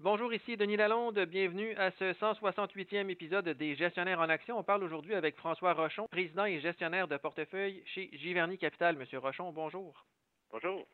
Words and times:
Bonjour, 0.00 0.30
ici 0.34 0.58
Denis 0.58 0.76
Lalonde. 0.76 1.18
Bienvenue 1.20 1.74
à 1.76 1.90
ce 1.92 2.12
168e 2.12 3.08
épisode 3.08 3.48
des 3.48 3.74
Gestionnaires 3.74 4.20
en 4.20 4.28
Action. 4.28 4.58
On 4.58 4.62
parle 4.62 4.84
aujourd'hui 4.84 5.14
avec 5.14 5.36
François 5.36 5.72
Rochon, 5.72 6.06
président 6.08 6.44
et 6.44 6.60
gestionnaire 6.60 7.08
de 7.08 7.16
portefeuille 7.16 7.82
chez 7.86 8.10
Giverny 8.12 8.58
Capital. 8.58 8.98
Monsieur 8.98 9.18
Rochon, 9.18 9.52
bonjour. 9.52 10.04
Bonjour. 10.52 10.86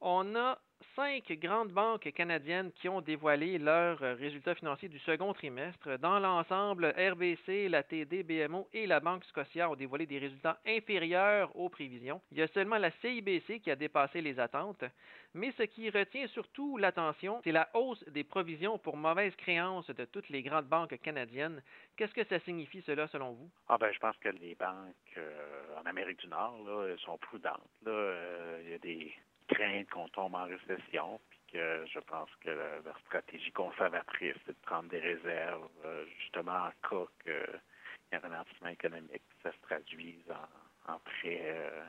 On 0.00 0.36
a 0.36 0.58
cinq 0.94 1.32
grandes 1.40 1.70
banques 1.70 2.10
canadiennes 2.12 2.72
qui 2.72 2.88
ont 2.88 3.00
dévoilé 3.00 3.58
leurs 3.58 3.98
résultats 3.98 4.54
financiers 4.54 4.88
du 4.88 4.98
second 5.00 5.32
trimestre. 5.32 5.98
Dans 5.98 6.18
l'ensemble, 6.18 6.94
RBC, 6.96 7.68
la 7.68 7.82
TD, 7.82 8.22
BMO 8.22 8.68
et 8.72 8.86
la 8.86 9.00
Banque 9.00 9.24
Scotia 9.24 9.70
ont 9.70 9.76
dévoilé 9.76 10.06
des 10.06 10.18
résultats 10.18 10.60
inférieurs 10.66 11.54
aux 11.56 11.68
prévisions. 11.68 12.20
Il 12.32 12.38
y 12.38 12.42
a 12.42 12.48
seulement 12.48 12.78
la 12.78 12.90
CIBC 13.00 13.60
qui 13.60 13.70
a 13.70 13.76
dépassé 13.76 14.20
les 14.20 14.38
attentes. 14.38 14.84
Mais 15.34 15.52
ce 15.58 15.64
qui 15.64 15.90
retient 15.90 16.26
surtout 16.28 16.78
l'attention, 16.78 17.40
c'est 17.44 17.52
la 17.52 17.68
hausse 17.74 18.02
des 18.08 18.24
provisions 18.24 18.78
pour 18.78 18.96
mauvaises 18.96 19.36
créances 19.36 19.90
de 19.90 20.04
toutes 20.04 20.28
les 20.30 20.42
grandes 20.42 20.66
banques 20.66 20.98
canadiennes. 21.02 21.62
Qu'est-ce 21.96 22.14
que 22.14 22.24
ça 22.24 22.40
signifie 22.40 22.82
cela 22.82 23.06
selon 23.08 23.32
vous? 23.32 23.50
Ah 23.68 23.78
ben, 23.78 23.92
je 23.92 23.98
pense 23.98 24.16
que 24.18 24.30
les 24.30 24.54
banques 24.54 24.94
euh, 25.16 25.80
en 25.80 25.86
Amérique 25.86 26.20
du 26.20 26.28
Nord 26.28 26.58
sont 27.04 27.18
prudentes. 27.18 27.60
Euh, 27.86 28.60
il 28.64 28.70
y 28.70 28.74
a 28.74 28.78
des 28.78 29.12
crainte 29.58 29.90
qu'on 29.90 30.08
tombe 30.08 30.34
en 30.34 30.44
récession, 30.44 31.20
puis 31.28 31.40
que 31.52 31.84
je 31.92 31.98
pense 32.00 32.28
que 32.40 32.50
leur 32.50 32.98
stratégie 33.06 33.52
conservatrice, 33.52 34.36
c'est 34.46 34.52
de 34.52 34.66
prendre 34.66 34.88
des 34.88 35.00
réserves, 35.00 35.68
euh, 35.84 36.04
justement 36.20 36.52
en 36.52 36.88
cas 36.88 37.06
qu'il 37.22 37.32
y 38.12 38.14
a 38.14 38.18
un 38.18 38.20
ralentissement 38.20 38.68
économique, 38.68 39.22
ça 39.42 39.50
se 39.52 39.60
traduise 39.62 40.30
en, 40.86 40.98
prêts 41.00 41.40
euh, 41.42 41.84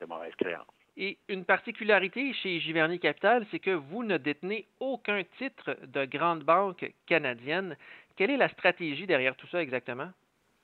de 0.00 0.06
mauvaise 0.06 0.34
créance. 0.36 0.66
Et 0.96 1.16
une 1.28 1.44
particularité 1.44 2.32
chez 2.34 2.58
Giverny 2.58 2.98
Capital, 2.98 3.46
c'est 3.52 3.60
que 3.60 3.70
vous 3.70 4.02
ne 4.02 4.16
détenez 4.18 4.66
aucun 4.80 5.22
titre 5.38 5.78
de 5.86 6.04
grande 6.04 6.42
banque 6.42 6.92
canadienne. 7.06 7.76
Quelle 8.16 8.30
est 8.30 8.36
la 8.36 8.48
stratégie 8.48 9.06
derrière 9.06 9.36
tout 9.36 9.46
ça 9.46 9.62
exactement? 9.62 10.10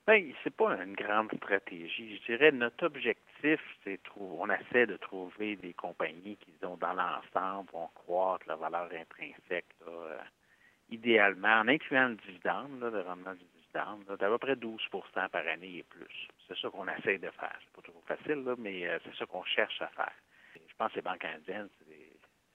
Bien, 0.07 0.23
c'est 0.43 0.55
pas 0.55 0.77
une 0.83 0.95
grande 0.95 1.33
stratégie. 1.35 2.19
Je 2.19 2.27
dirais 2.27 2.53
notre 2.53 2.85
objectif, 2.85 3.59
c'est 3.83 3.99
on 4.17 4.51
essaie 4.51 4.87
de 4.87 4.99
trouver 4.99 5.57
des 5.57 5.73
compagnies 5.73 6.37
qui, 6.37 6.53
disons, 6.53 6.77
dans 6.77 6.93
l'ensemble, 6.93 7.71
vont 7.73 7.89
croître 7.95 8.47
la 8.47 8.57
valeur 8.57 8.91
intrinsèque, 8.93 9.65
euh, 9.89 10.19
idéalement, 10.91 11.61
en 11.61 11.69
incluant 11.69 12.09
le 12.09 12.17
dividende, 12.17 12.81
le 12.83 13.01
rendement 13.01 13.33
du 13.33 13.45
dividende, 13.57 14.05
d'à 14.19 14.29
peu 14.29 14.37
près 14.37 14.57
12% 14.57 15.31
par 15.31 15.47
année 15.47 15.79
et 15.79 15.83
plus. 15.85 16.29
C'est 16.47 16.59
ça 16.59 16.69
qu'on 16.69 16.87
essaie 16.87 17.17
de 17.17 17.31
faire. 17.31 17.59
C'est 17.61 17.73
pas 17.75 17.83
toujours 17.83 18.05
facile, 18.05 18.45
mais 18.59 18.87
euh, 18.87 18.99
c'est 19.05 19.17
ça 19.17 19.25
qu'on 19.25 19.45
cherche 19.45 19.81
à 19.81 19.89
faire. 19.89 20.13
je 20.55 20.75
pense 20.77 20.91
que 20.91 20.97
les 20.97 21.03
banques 21.03 21.25
indiennes, 21.25 21.71
c'est 21.79 21.89
des 21.89 22.13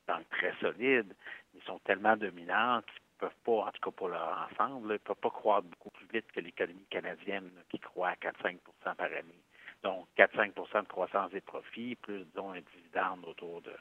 banques 0.07 0.29
très 0.29 0.53
solides. 0.61 1.15
Ils 1.55 1.63
sont 1.63 1.79
tellement 1.79 2.15
dominantes 2.15 2.85
peuvent 3.19 3.35
pas, 3.43 3.67
en 3.67 3.71
tout 3.71 3.81
cas 3.81 3.91
pour 3.91 4.07
leur 4.07 4.49
ensemble, 4.51 4.87
ils 4.89 4.93
ne 4.93 4.97
peuvent 4.97 5.15
pas 5.15 5.29
croître 5.29 5.67
beaucoup 5.67 5.91
plus 5.91 6.07
vite 6.07 6.31
que 6.31 6.39
l'économie 6.39 6.85
canadienne 6.89 7.51
qui 7.69 7.79
croît 7.79 8.09
à 8.09 8.15
4-5% 8.15 8.57
par 8.81 9.05
année. 9.05 9.43
Donc, 9.83 10.07
4-5% 10.17 10.83
de 10.83 10.87
croissance 10.87 11.31
des 11.31 11.41
profits, 11.41 11.95
plus, 11.95 12.25
disons, 12.25 12.51
un 12.51 12.61
dividende 12.61 13.25
autour 13.25 13.61
de, 13.61 13.73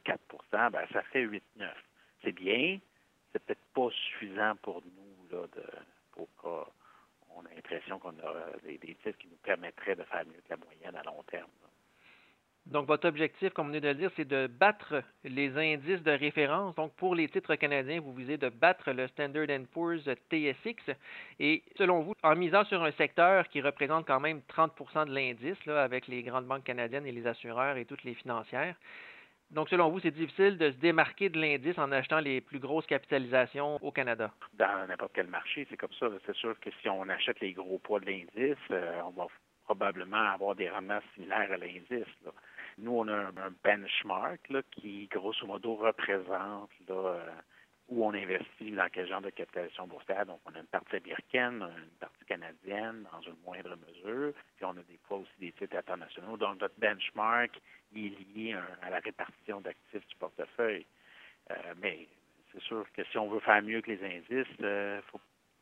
4% 0.00 0.70
ben, 0.70 0.86
ça 0.92 1.02
fait 1.02 1.24
8-9. 1.24 1.40
C'est 2.22 2.32
bien, 2.32 2.78
c'est 3.32 3.42
peut-être 3.44 3.64
pas 3.74 3.90
suffisant 3.90 4.56
pour 4.62 4.82
nous 4.82 5.28
de, 5.28 5.48
pour 6.12 6.28
qu'on 6.36 7.46
ait 7.46 7.54
l'impression 7.54 7.98
qu'on 7.98 8.10
a 8.10 8.58
des, 8.62 8.78
titres 8.78 9.18
qui 9.18 9.28
nous 9.28 9.36
permettraient 9.42 9.96
de 9.96 10.04
faire 10.04 10.24
mieux 10.26 10.40
que 10.46 10.50
la 10.50 10.56
moyenne 10.56 10.96
à 10.96 11.02
long 11.02 11.22
terme. 11.24 11.50
Donc, 12.66 12.86
votre 12.86 13.06
objectif, 13.06 13.52
comme 13.52 13.66
vous 13.66 13.72
venez 13.72 13.80
de 13.82 13.88
le 13.88 13.94
dire, 13.94 14.10
c'est 14.16 14.26
de 14.26 14.46
battre 14.46 15.02
les 15.22 15.56
indices 15.56 16.02
de 16.02 16.12
référence. 16.12 16.74
Donc, 16.76 16.94
pour 16.94 17.14
les 17.14 17.28
titres 17.28 17.54
canadiens, 17.56 18.00
vous 18.00 18.14
visez 18.14 18.38
de 18.38 18.48
battre 18.48 18.90
le 18.92 19.06
Standard 19.08 19.46
Poor's 19.72 20.04
TSX. 20.30 20.94
Et 21.40 21.62
selon 21.76 22.00
vous, 22.00 22.14
en 22.22 22.34
misant 22.34 22.64
sur 22.64 22.82
un 22.82 22.92
secteur 22.92 23.48
qui 23.48 23.60
représente 23.60 24.06
quand 24.06 24.20
même 24.20 24.40
30% 24.48 25.06
de 25.06 25.14
l'indice, 25.14 25.58
avec 25.68 26.08
les 26.08 26.22
grandes 26.22 26.46
banques 26.46 26.64
canadiennes 26.64 27.06
et 27.06 27.12
les 27.12 27.26
assureurs 27.26 27.76
et 27.76 27.84
toutes 27.84 28.04
les 28.04 28.14
financières, 28.14 28.76
donc, 29.50 29.68
selon 29.68 29.90
vous, 29.90 30.00
c'est 30.00 30.10
difficile 30.10 30.58
de 30.58 30.70
se 30.70 30.76
démarquer 30.78 31.28
de 31.28 31.38
l'indice 31.38 31.78
en 31.78 31.92
achetant 31.92 32.18
les 32.18 32.40
plus 32.40 32.58
grosses 32.58 32.86
capitalisations 32.86 33.78
au 33.82 33.92
Canada? 33.92 34.32
Dans 34.54 34.88
n'importe 34.88 35.12
quel 35.14 35.28
marché, 35.28 35.66
c'est 35.70 35.76
comme 35.76 35.92
ça. 36.00 36.08
C'est 36.26 36.34
sûr 36.34 36.58
que 36.58 36.70
si 36.82 36.88
on 36.88 37.08
achète 37.08 37.38
les 37.40 37.52
gros 37.52 37.78
poids 37.78 38.00
de 38.00 38.06
l'indice, 38.06 38.58
euh, 38.70 39.00
on 39.04 39.10
va 39.10 39.26
probablement 39.64 40.32
avoir 40.32 40.54
des 40.54 40.68
rendements 40.68 41.00
similaires 41.14 41.52
à 41.52 41.56
l'indice. 41.56 42.06
Nous, 42.78 42.92
on 42.92 43.08
a 43.08 43.14
un, 43.14 43.54
benchmark 43.62 44.50
qui, 44.72 45.06
grosso 45.06 45.46
modo, 45.46 45.76
représente 45.76 46.70
euh, 46.90 47.20
où 47.88 48.04
on 48.04 48.14
investit 48.14 48.72
dans 48.72 48.88
quel 48.90 49.06
genre 49.06 49.20
de 49.20 49.30
capitalisation 49.30 49.86
boursière. 49.86 50.26
Donc, 50.26 50.40
on 50.46 50.54
a 50.54 50.58
une 50.58 50.66
partie 50.66 50.96
américaine, 50.96 51.62
une 51.62 51.98
partie 52.00 52.24
canadienne 52.26 53.06
dans 53.12 53.20
une 53.20 53.36
moindre 53.44 53.76
mesure, 53.76 54.32
puis 54.56 54.64
on 54.64 54.70
a 54.70 54.82
des 54.82 54.98
fois 55.06 55.18
aussi 55.18 55.32
des 55.38 55.52
titres 55.52 55.76
internationaux. 55.76 56.36
Donc, 56.36 56.60
notre 56.60 56.78
benchmark 56.78 57.60
est 57.94 58.34
lié 58.34 58.56
à 58.82 58.90
la 58.90 58.98
répartition 58.98 59.60
d'actifs 59.60 60.06
du 60.06 60.16
portefeuille. 60.16 60.86
Euh, 61.50 61.74
mais 61.80 62.08
c'est 62.52 62.62
sûr 62.62 62.86
que 62.92 63.04
si 63.04 63.18
on 63.18 63.28
veut 63.28 63.40
faire 63.40 63.62
mieux 63.62 63.80
que 63.80 63.90
les 63.90 64.04
indices, 64.04 64.52
il 64.58 64.64
euh, 64.64 65.02
faut, 65.02 65.20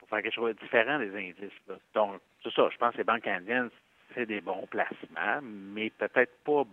faire 0.08 0.22
quelque 0.22 0.34
chose 0.34 0.54
de 0.54 0.60
différent 0.60 0.98
des 0.98 1.14
indices. 1.14 1.78
Donc, 1.94 2.20
c'est 2.42 2.52
ça. 2.52 2.68
Je 2.70 2.76
pense 2.76 2.92
que 2.92 2.98
les 2.98 3.04
banques 3.04 3.22
canadiennes, 3.22 3.70
c'est 4.14 4.26
des 4.26 4.40
bons 4.40 4.66
placements, 4.66 5.40
mais 5.42 5.90
peut-être 5.90 6.36
pas 6.44 6.64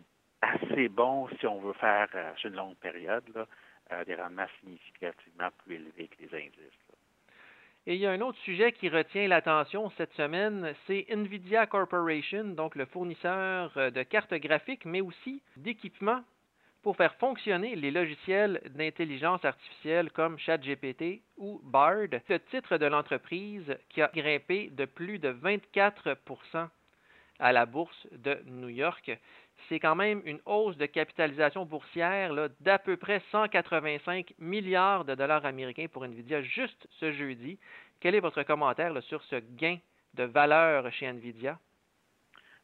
assez 0.50 0.90
bon 0.90 1.28
si 1.40 1.48
on 1.48 1.60
veut 1.60 1.74
faire 1.74 2.08
euh, 2.16 2.32
sur 2.38 2.50
une 2.50 2.56
longue 2.56 2.76
période 2.78 3.48
euh, 3.92 4.06
des 4.06 4.16
rendements 4.16 4.48
significativement 4.60 5.50
plus 5.64 5.76
élevés 5.76 6.08
que 6.08 6.24
les 6.24 6.36
indices. 6.36 6.90
Et 7.86 7.96
il 7.96 8.02
y 8.02 8.06
a 8.06 8.12
un 8.12 8.22
autre 8.22 8.38
sujet 8.40 8.72
qui 8.72 8.90
retient 8.90 9.28
l'attention 9.28 9.90
cette 9.98 10.14
semaine, 10.14 10.74
c'est 10.86 11.06
Nvidia 11.10 11.66
Corporation, 11.66 12.44
donc 12.44 12.76
le 12.76 12.86
fournisseur 12.86 13.72
euh, 13.78 13.90
de 13.90 14.04
cartes 14.04 14.34
graphiques, 14.34 14.86
mais 14.86 15.02
aussi 15.02 15.42
d'équipements 15.58 16.24
pour 16.82 16.96
faire 16.96 17.16
fonctionner 17.16 17.76
les 17.76 17.92
logiciels 17.92 18.62
d'intelligence 18.76 19.44
artificielle 19.44 20.12
comme 20.12 20.40
ChatGPT 20.40 21.22
ou 21.38 21.60
Bard. 21.64 22.08
Le 22.12 22.40
titre 22.52 22.78
de 22.78 22.86
l'entreprise 22.86 23.76
qui 23.90 24.02
a 24.02 24.10
grimpé 24.14 24.70
de 24.70 24.86
plus 24.86 25.20
de 25.20 25.32
24% 25.32 26.70
à 27.40 27.52
la 27.52 27.66
bourse 27.66 28.08
de 28.12 28.40
New 28.46 28.70
York 28.70 29.12
c'est 29.68 29.80
quand 29.80 29.96
même 29.96 30.22
une 30.26 30.40
hausse 30.46 30.78
de 30.78 30.86
capitalisation 30.86 31.66
boursière 31.66 32.34
d'à 32.60 32.80
peu 32.80 32.98
près 32.98 33.22
185 33.32 34.34
milliards 34.40 35.06
de 35.06 35.16
dollars 35.16 35.46
américains 35.46 35.88
pour 35.92 36.06
Nvidia 36.06 36.42
juste 36.42 36.88
ce 37.00 37.12
jeudi. 37.12 37.60
Quel 38.00 38.16
est 38.16 38.20
votre 38.20 38.44
commentaire 38.44 39.02
sur 39.04 39.22
ce 39.24 39.36
gain 39.36 39.78
de 40.14 40.24
valeur 40.24 40.92
chez 40.94 41.08
Nvidia? 41.08 41.60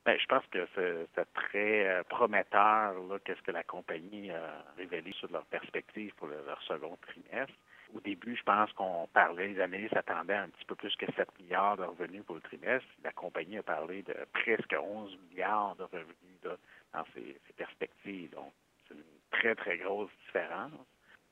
Bien, 0.05 0.17
je 0.19 0.25
pense 0.27 0.45
que 0.51 0.67
c'est 0.75 1.33
très 1.33 1.87
euh, 1.87 2.03
prometteur 2.03 2.93
qu'est-ce 3.25 3.41
que 3.41 3.51
la 3.51 3.63
compagnie 3.63 4.29
a 4.29 4.63
révélé 4.77 5.11
sur 5.13 5.31
leur 5.31 5.45
perspective 5.45 6.13
pour 6.15 6.27
leur 6.27 6.61
second 6.63 6.95
trimestre. 7.01 7.55
Au 7.95 7.99
début, 8.01 8.35
je 8.35 8.43
pense 8.43 8.71
qu'on 8.73 9.07
parlait, 9.13 9.47
les 9.47 9.61
analystes 9.61 9.93
s'attendaient 9.93 10.35
un 10.35 10.49
petit 10.49 10.65
peu 10.65 10.75
plus 10.75 10.95
que 10.95 11.05
7 11.13 11.27
milliards 11.39 11.77
de 11.77 11.83
revenus 11.83 12.23
pour 12.23 12.35
le 12.35 12.41
trimestre. 12.41 12.87
La 13.03 13.11
compagnie 13.13 13.57
a 13.57 13.63
parlé 13.63 14.03
de 14.03 14.15
presque 14.33 14.75
11 14.79 15.17
milliards 15.29 15.75
de 15.75 15.83
revenus 15.83 16.41
dans 16.95 17.05
ses, 17.13 17.37
perspectives. 17.55 18.31
Donc, 18.31 18.53
c'est 18.87 18.95
une 18.95 19.03
très, 19.31 19.55
très 19.55 19.77
grosse 19.77 20.11
différence. 20.25 20.71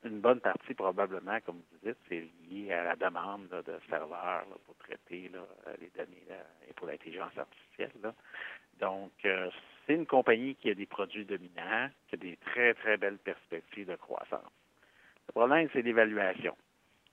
Une 0.03 0.19
bonne 0.19 0.41
partie, 0.41 0.73
probablement, 0.73 1.39
comme 1.45 1.61
vous 1.71 1.87
dites, 1.87 1.97
c'est 2.09 2.27
lié 2.49 2.73
à 2.73 2.83
la 2.83 2.95
demande 2.95 3.47
de 3.47 3.79
serveurs 3.89 4.45
pour 4.65 4.75
traiter 4.75 5.31
les 5.79 5.89
données 5.95 6.23
et 6.67 6.73
pour 6.73 6.87
l'intelligence 6.87 7.37
artificielle. 7.37 8.13
Donc, 8.79 9.11
euh, 9.25 9.49
c'est 9.85 9.93
une 9.93 10.05
compagnie 10.05 10.55
qui 10.55 10.69
a 10.69 10.73
des 10.73 10.85
produits 10.85 11.25
dominants, 11.25 11.89
qui 12.07 12.15
a 12.15 12.17
des 12.17 12.37
très, 12.37 12.73
très 12.73 12.97
belles 12.97 13.17
perspectives 13.17 13.87
de 13.87 13.95
croissance. 13.95 14.51
Le 15.27 15.31
problème, 15.31 15.69
c'est 15.73 15.81
l'évaluation. 15.81 16.55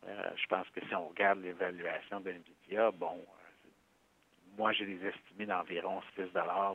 Euh, 0.07 0.31
je 0.37 0.47
pense 0.47 0.69
que 0.71 0.81
si 0.87 0.95
on 0.95 1.09
regarde 1.09 1.41
l'évaluation 1.41 2.21
de 2.21 2.31
NVIDIA, 2.31 2.91
bon, 2.93 3.19
euh, 3.19 3.69
moi, 4.57 4.73
j'ai 4.73 4.87
les 4.87 5.07
estimés 5.07 5.47
d'environ 5.47 6.01
6 6.17 6.23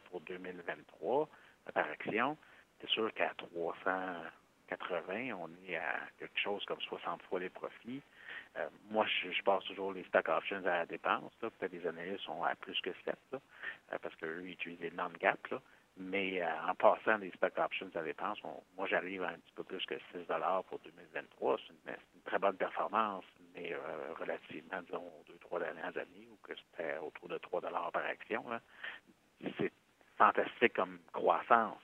pour 0.09 0.21
2023 0.21 1.27
par 1.73 1.89
action. 1.89 2.37
C'est 2.81 2.89
sûr 2.89 3.13
qu'à 3.13 3.33
380, 3.37 5.33
on 5.33 5.49
est 5.67 5.77
à 5.77 5.99
quelque 6.19 6.39
chose 6.39 6.63
comme 6.65 6.81
60 6.81 7.21
fois 7.23 7.39
les 7.39 7.49
profits. 7.49 8.01
Euh, 8.57 8.67
moi, 8.89 9.05
je, 9.05 9.41
passe 9.43 9.63
toujours 9.65 9.93
les 9.93 10.03
stock 10.05 10.29
options 10.29 10.65
à 10.65 10.79
la 10.79 10.85
dépense. 10.85 11.33
Peut-être 11.39 11.71
les 11.71 11.85
analystes 11.87 12.23
sont 12.23 12.43
à 12.43 12.55
plus 12.55 12.79
que 12.81 12.91
7, 13.03 13.15
euh, 13.33 13.37
parce 14.01 14.15
qu'eux, 14.15 14.41
ils 14.43 14.51
utilisent 14.51 14.81
les 14.81 14.91
non-gap. 14.91 15.39
Mais 15.97 16.41
euh, 16.41 16.47
en 16.67 16.75
passant 16.75 17.17
les 17.17 17.31
stock 17.31 17.57
options 17.57 17.89
à 17.95 17.99
la 17.99 18.03
dépense, 18.03 18.39
moi, 18.77 18.87
j'arrive 18.87 19.23
à 19.23 19.29
un 19.29 19.35
petit 19.35 19.53
peu 19.55 19.63
plus 19.63 19.85
que 19.85 19.95
6 20.11 20.25
pour 20.69 20.79
2023. 20.79 21.57
C'est 21.67 21.91
une, 21.91 21.97
très 22.25 22.39
bonne 22.39 22.57
performance, 22.57 23.23
mais 23.53 23.75
relativement, 24.19 24.81
disons, 24.81 25.05
aux 25.05 25.23
deux, 25.27 25.37
trois 25.37 25.59
dernières 25.59 25.95
années, 25.95 26.27
où 26.31 26.37
c'était 26.47 26.97
autour 26.97 27.29
de 27.29 27.37
3 27.37 27.61
par 27.61 28.03
action. 28.03 28.43
C'est 29.59 29.71
fantastique 30.17 30.73
comme 30.73 30.99
croissance. 31.13 31.77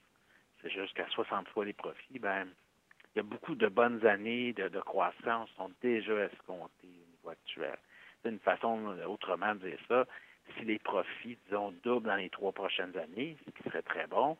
C'est 0.62 0.69
juste 0.69 0.94
qu'à 0.94 1.07
60 1.07 1.48
fois 1.50 1.66
les 1.66 1.74
profits, 1.74 2.19
ben, 2.19 2.48
il 3.13 3.18
y 3.18 3.19
a 3.19 3.24
beaucoup 3.24 3.56
de 3.56 3.68
bonnes 3.68 4.06
années 4.06 4.54
de, 4.54 4.80
croissance 4.80 5.50
sont 5.57 5.72
déjà 5.81 6.13
escomptées 6.25 6.88
au 6.88 7.12
niveau 7.12 7.30
actuel. 7.30 7.78
C'est 8.22 8.30
une 8.30 8.39
façon 8.39 8.98
autrement 9.07 9.56
de 9.56 9.69
dire 9.69 9.80
ça. 9.88 10.06
Si 10.57 10.66
les 10.66 10.80
profits, 10.80 11.38
disons, 11.45 11.74
doublent 11.83 12.07
dans 12.07 12.16
les 12.16 12.30
trois 12.30 12.51
prochaines 12.51 12.95
années, 12.98 13.38
ce 13.45 13.51
qui 13.51 13.63
serait 13.63 13.81
très 13.81 14.07
bon, 14.07 14.38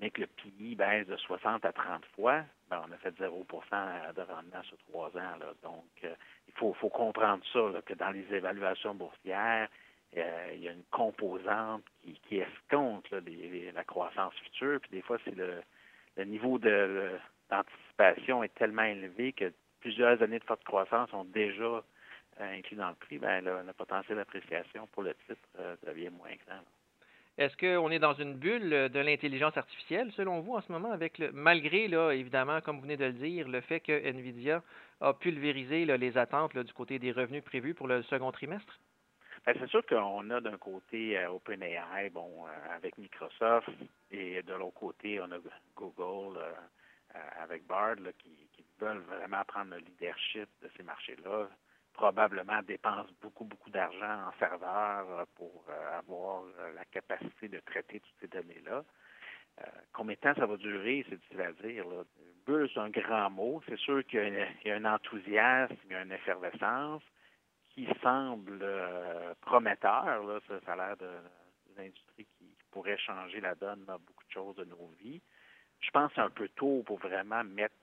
mais 0.00 0.10
que 0.10 0.20
le 0.20 0.26
PI 0.26 0.74
baisse 0.74 1.06
de 1.06 1.16
60 1.16 1.64
à 1.64 1.72
30 1.72 2.04
fois, 2.14 2.44
ben, 2.70 2.82
on 2.86 2.92
a 2.92 2.96
fait 2.98 3.14
0% 3.18 4.14
de 4.14 4.22
rendement 4.22 4.62
sur 4.64 4.76
trois 4.88 5.08
ans. 5.16 5.38
Donc, 5.62 5.84
euh, 6.04 6.14
il 6.46 6.54
faut, 6.54 6.72
comprendre 6.90 7.42
ça, 7.52 7.60
que 7.84 7.94
dans 7.94 8.10
les 8.10 8.26
évaluations 8.32 8.94
boursières, 8.94 9.68
euh, 10.16 10.52
il 10.54 10.62
y 10.62 10.68
a 10.68 10.72
une 10.72 10.84
composante 10.90 11.84
qui, 12.02 12.38
escompte 12.38 13.10
la 13.10 13.84
croissance 13.84 14.34
future, 14.44 14.80
puis 14.80 14.90
des 14.90 15.02
fois, 15.02 15.18
c'est 15.24 15.34
le, 15.36 15.62
niveau 16.24 16.58
d'anticipation 16.58 18.42
est 18.42 18.54
tellement 18.54 18.82
élevé 18.82 19.32
que 19.32 19.52
plusieurs 19.80 20.20
années 20.22 20.38
de 20.38 20.44
forte 20.44 20.64
croissance 20.64 21.10
sont 21.10 21.24
déjà 21.24 21.62
euh, 21.62 21.82
inclus 22.40 22.76
dans 22.76 22.88
le 22.88 22.94
prix, 22.94 23.18
ben, 23.18 23.44
le, 23.44 23.72
potentiel 23.74 24.16
d'appréciation 24.16 24.88
pour 24.88 25.02
le 25.02 25.14
titre 25.26 25.76
devient 25.86 26.10
moins 26.10 26.34
grand. 26.46 26.62
Est-ce 27.36 27.56
qu'on 27.56 27.90
est 27.90 28.00
dans 28.00 28.14
une 28.14 28.34
bulle 28.34 28.88
de 28.88 28.98
l'intelligence 28.98 29.56
artificielle, 29.56 30.10
selon 30.16 30.40
vous, 30.40 30.54
en 30.54 30.60
ce 30.60 30.72
moment, 30.72 30.90
avec 30.90 31.18
le, 31.18 31.30
malgré, 31.30 31.86
là, 31.86 32.10
évidemment, 32.10 32.60
comme 32.60 32.76
vous 32.76 32.82
venez 32.82 32.96
de 32.96 33.04
le 33.04 33.12
dire, 33.12 33.46
le 33.46 33.60
fait 33.60 33.78
que 33.78 33.92
NVIDIA 33.92 34.60
a 35.00 35.14
pulvérisé 35.14 35.84
les 35.84 36.18
attentes 36.18 36.58
du 36.58 36.72
côté 36.72 36.98
des 36.98 37.12
revenus 37.12 37.44
prévus 37.44 37.74
pour 37.74 37.86
le 37.86 38.02
second 38.02 38.32
trimestre? 38.32 38.80
Ben, 39.46 39.54
c'est 39.58 39.68
sûr 39.68 39.84
qu'on 39.86 40.30
a 40.30 40.40
d'un 40.40 40.58
côté 40.58 41.18
euh, 41.18 41.30
OpenAI, 41.30 42.10
bon, 42.10 42.46
euh, 42.46 42.74
avec 42.74 42.98
Microsoft, 42.98 43.68
et 44.10 44.42
de 44.42 44.54
l'autre 44.54 44.78
côté, 44.78 45.20
on 45.20 45.30
a 45.30 45.38
Google 45.76 46.38
euh, 46.38 47.18
avec 47.40 47.66
Bard 47.66 47.96
qui, 48.18 48.48
qui, 48.52 48.64
veulent 48.80 48.98
vraiment 48.98 49.42
prendre 49.44 49.72
le 49.72 49.78
leadership 49.78 50.48
de 50.62 50.70
ces 50.76 50.84
marchés-là 50.84 51.48
probablement 51.94 52.62
dépense 52.62 53.08
beaucoup, 53.20 53.42
beaucoup 53.42 53.70
d'argent 53.70 54.28
en 54.28 54.38
serveur 54.38 55.04
euh, 55.10 55.24
pour 55.34 55.64
avoir 55.96 56.44
la 56.76 56.84
capacité 56.84 57.48
de 57.48 57.58
traiter 57.58 57.98
toutes 57.98 58.14
ces 58.20 58.28
données-là. 58.28 58.84
combien 59.92 60.14
de 60.14 60.20
temps 60.20 60.34
ça 60.36 60.46
va 60.46 60.56
durer, 60.56 61.04
c'est 61.08 61.16
difficile 61.16 61.40
à 61.40 61.52
dire. 61.54 61.84
Bulle, 62.46 62.70
c'est 62.72 62.78
un 62.78 62.90
grand 62.90 63.30
mot. 63.30 63.60
C'est 63.68 63.78
sûr 63.78 64.06
qu'il 64.06 64.46
y, 64.64 64.70
a 64.70 64.76
un 64.76 64.84
enthousiasme, 64.84 65.74
il 65.86 65.90
y 65.90 65.94
a 65.96 66.02
une 66.02 66.12
effervescence 66.12 67.02
qui 67.86 68.00
semble 68.02 68.64
prometteur. 69.40 70.24
Là. 70.24 70.40
Ça, 70.48 70.72
a 70.72 70.76
l'air 70.76 70.96
d'une 70.96 71.84
industrie 71.84 72.26
qui, 72.38 72.44
pourrait 72.70 72.98
changer 72.98 73.40
la 73.40 73.54
donne 73.54 73.84
dans 73.86 73.98
beaucoup 73.98 74.24
de 74.26 74.30
choses 74.30 74.56
de 74.56 74.64
nos 74.64 74.92
vies. 75.00 75.22
Je 75.80 75.90
pense 75.90 76.10
que 76.10 76.16
c'est 76.16 76.20
un 76.20 76.30
peu 76.30 76.48
tôt 76.50 76.82
pour 76.84 76.98
vraiment 76.98 77.42
mettre 77.42 77.74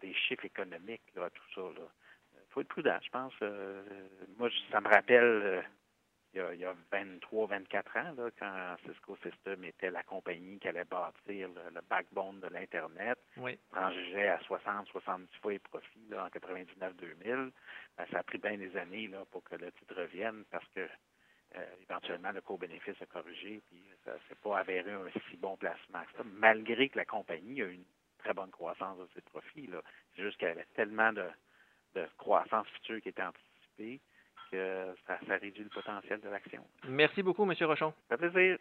des 0.00 0.12
chiffres 0.14 0.44
économiques 0.44 1.02
à 1.16 1.30
tout 1.30 1.44
ça. 1.54 1.60
Là 1.60 1.86
faut 2.52 2.60
être 2.60 2.68
prudent, 2.68 2.98
je 3.02 3.10
pense. 3.10 3.32
Euh, 3.42 3.82
moi, 4.38 4.48
ça 4.70 4.80
me 4.80 4.88
rappelle 4.88 5.64
euh, 6.36 6.54
il, 6.54 6.60
y 6.60 6.64
a, 6.64 6.74
23, 6.90 7.46
24 7.46 7.96
ans, 7.96 8.14
là, 8.16 8.30
quand 8.38 8.76
Cisco 8.86 9.16
System 9.22 9.64
était 9.64 9.90
la 9.90 10.02
compagnie 10.02 10.58
qui 10.58 10.68
allait 10.68 10.84
bâtir 10.84 11.48
le, 11.48 11.80
backbone 11.88 12.40
de 12.40 12.48
l'Internet, 12.48 13.18
oui. 13.36 13.58
transigeait 13.70 14.28
à 14.28 14.38
60, 14.40 14.88
70 14.88 15.28
fois 15.40 15.52
les 15.52 15.58
profits 15.58 16.08
en 16.12 16.28
99-2000. 16.28 17.52
Ben, 17.96 18.06
ça 18.10 18.18
a 18.18 18.22
pris 18.22 18.38
bien 18.38 18.56
des 18.56 18.76
années 18.76 19.08
là, 19.08 19.24
pour 19.30 19.44
que 19.44 19.56
le 19.56 19.70
titre 19.72 19.94
revienne 19.94 20.44
parce 20.50 20.66
que 20.74 20.88
euh, 21.54 21.66
éventuellement, 21.82 22.32
le 22.32 22.40
co-bénéfice 22.40 23.00
a 23.02 23.06
corrigé, 23.06 23.60
puis 23.68 23.84
ça 24.04 24.12
s'est 24.28 24.34
pas 24.36 24.58
avéré 24.58 24.92
un 24.92 25.10
si 25.28 25.36
bon 25.36 25.56
placement 25.58 26.02
que 26.16 26.22
malgré 26.22 26.88
que 26.88 26.96
la 26.96 27.04
compagnie 27.04 27.60
a 27.60 27.66
eu 27.66 27.74
une 27.74 27.84
très 28.18 28.32
bonne 28.32 28.50
croissance 28.50 28.98
de 28.98 29.08
ses 29.14 29.20
profits. 29.20 29.68
C'est 30.16 30.22
juste 30.22 30.38
qu'elle 30.38 30.52
avait 30.52 30.66
tellement 30.74 31.12
de, 31.12 31.28
de 31.94 32.06
croissance 32.16 32.66
future 32.68 33.00
qui 33.02 33.10
était 33.10 33.22
anticipée, 33.22 34.00
que 34.52 34.94
ça, 35.06 35.18
ça 35.26 35.36
réduit 35.36 35.64
le 35.64 35.70
potentiel 35.70 36.20
de 36.20 36.28
l'action. 36.28 36.62
Merci 36.86 37.22
beaucoup, 37.22 37.50
M. 37.50 37.54
Rochon. 37.62 37.92
Ça 38.08 38.16
fait 38.18 38.28
plaisir. 38.30 38.58